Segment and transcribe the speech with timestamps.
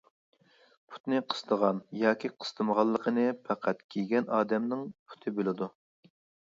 [0.93, 5.75] پۇتنى قىستىغان ياكى قىستىمىغانلىقىنى پەقەت كىيگەن ئادەمنىڭ پۇتى بىلىدۇ.